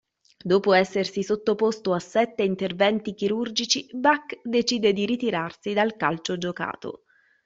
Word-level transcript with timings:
Dopo 0.43 0.73
essersi 0.73 1.21
sottoposto 1.21 1.93
a 1.93 1.99
sette 1.99 2.41
interventi 2.41 3.13
chirurgici, 3.13 3.87
Bak 3.93 4.39
decide 4.43 4.93
di 4.93 5.05
ritirarsi 5.05 5.73
dal 5.73 5.95
calcio 5.95 6.39
giocato. 6.39 7.03